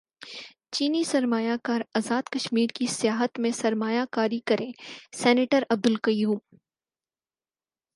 چینی 0.73 1.03
سرمایہ 1.03 1.55
کار 1.65 1.81
ازاد 1.95 2.29
کشمیر 2.33 2.69
کی 2.75 2.85
سیاحت 2.89 3.39
میں 3.39 3.51
سرمایہ 3.61 4.05
کاری 4.11 4.39
کریں 4.47 4.71
سینیٹر 5.13 5.63
عبدالقیوم 5.69 6.37